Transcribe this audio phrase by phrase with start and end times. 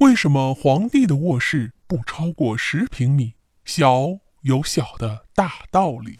[0.00, 3.34] 为什么皇帝的卧室不超过十平米？
[3.66, 6.18] 小有小的大道理。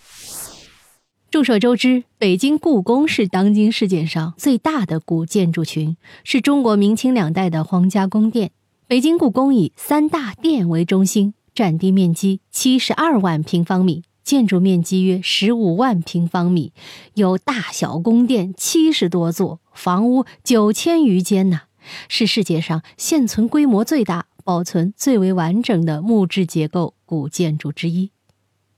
[1.31, 8.51] 众所周知，北京故宫是当今世界上最大的古建筑群，是中国明清两代的皇家宫殿。
[8.87, 16.75] 北京故宫以三大殿为中心，占地面积七十二万平方米，建筑面积约十五万平方米，
[17.15, 21.63] 有大小宫殿七十多座，房屋九千余间呐。
[22.09, 28.11] 是世界上现存规模最大、保存最为完整的木质结构古建筑之一。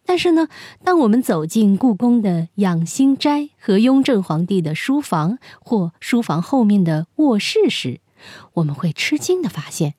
[0.04, 0.48] 但是呢，
[0.82, 8.00] 当我们走进故宫的养心斋和雍正皇帝的书房或书房后面的卧室时，
[8.54, 9.94] 我们会吃惊地发现，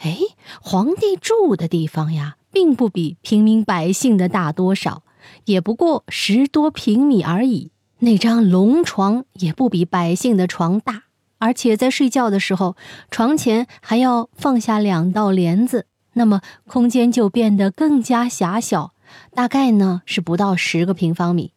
[0.00, 0.18] 哎，
[0.60, 5.04] 皇帝住的地方呀，并不比平民百姓的大多少，
[5.44, 7.70] 也不过十多平米而已。
[8.00, 11.04] 那张龙床也不比百姓的床大。
[11.44, 12.74] 而且在睡觉的时候，
[13.10, 18.94] 床前还要放下两道帘子，那么空间就变得更加狭小，
[19.34, 21.52] 大概呢是不到十个平方米。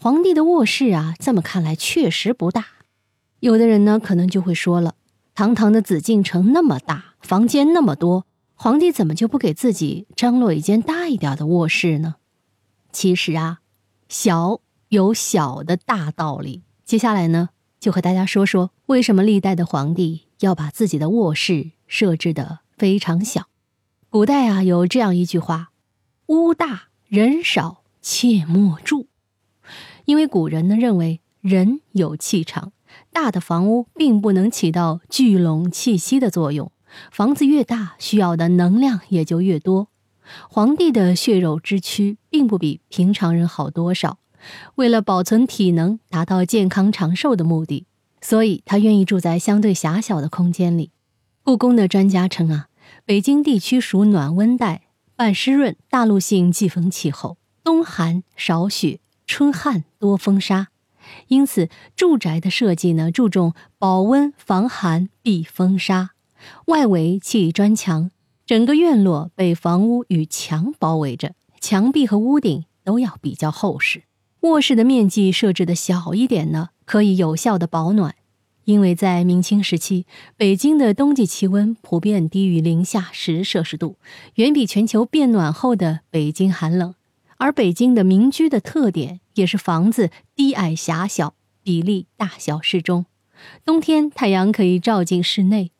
[0.00, 2.64] 皇帝的卧室啊，这么看来确实不大。
[3.40, 4.94] 有的人呢可能就会说了，
[5.34, 12.14] 堂堂的紫禁城那么大，房间那么多，皇帝怎么就不给自己张罗一间大一点的卧室呢？
[12.90, 13.58] 其实啊，
[14.08, 16.62] 小有小的大道理。
[16.86, 17.50] 接下来呢？
[17.80, 23.48] 就和大家说说，为什么历代的皇帝要把自己的卧室设置的非常小？
[24.10, 25.70] 古代啊，有这样一句话
[26.26, 29.06] ：“屋大人少，切莫住。”
[30.06, 32.72] 因为古人呢认为人有气场，
[33.12, 36.72] 大的房屋并不能起到聚拢气息的作用，
[37.12, 39.88] 房子越大，需要的能量也就越多。
[40.48, 44.18] 皇帝的血肉之躯并不比平常人好多少。
[44.76, 47.86] 为了保存体能，达到健康长寿的目的，
[48.20, 50.90] 所以他愿意住在相对狭小的空间里。
[51.42, 52.68] 故宫的专家称啊，
[53.04, 54.82] 北京地区属暖温带，
[55.16, 60.68] 半湿润大陆性季风气候，冬寒少雪，春旱多风沙，
[61.28, 66.10] 因此住宅的设计呢，注重保温防寒避风沙。
[66.66, 68.10] 外围砌砖墙，
[68.46, 74.04] 整个院落被房屋与墙包围着，墙壁和屋顶都要比较厚实。
[74.48, 78.14] 卧室的面积设置的小一点呢，可以有效的保暖，
[78.64, 83.96] 因为在明清时期，北京的冬季气温普遍低于零下十摄氏度，
[84.34, 86.94] 远比全球变暖后的北京寒冷。
[87.36, 93.06] 而北京的民居的特点也是房子低矮狭小，比例大小适中，
[93.64, 95.70] 冬天太阳可以照进室内，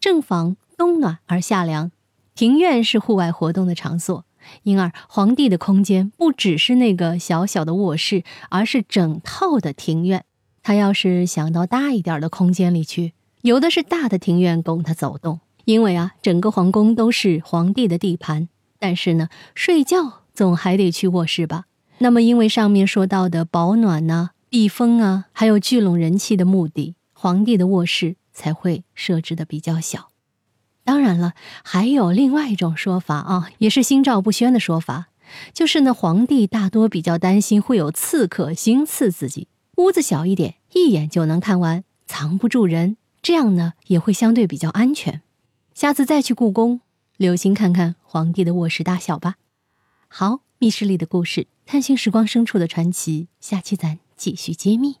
[0.00, 1.90] 正房冬暖而夏凉。
[2.34, 4.24] 庭院是户外活动的场所。
[4.62, 10.24] 因而，皇帝的空间不只是那个小小的卧室，而是整套的庭院。
[10.62, 15.40] 他要是想到大一点的空间里去，有的是大的庭院供他走动。
[15.64, 18.48] 因为啊，整个皇宫都是皇帝的地盘。
[18.78, 21.64] 但是呢，睡觉总还得去卧室吧？
[21.98, 30.10] 那么，因为上面说到的保暖呐、避风啊，还有聚拢人气的目的，皇帝的卧室才会设置的比较小。
[30.88, 31.34] 当然了，
[31.64, 35.08] 还有另外一种说法啊，也是心照不宣的说法，
[35.52, 45.20] 就是呢，皇帝大多比较担心会有刺客行刺自己，屋子小一点，一眼就能看完，藏不住人，这样呢也会相对比较安全。
[45.74, 46.80] 下次再去故宫，
[47.18, 49.34] 留心看看皇帝的卧室大小吧。
[50.08, 54.96] 好，密室里的故事，探寻时光深处的传奇，下期咱继续揭秘。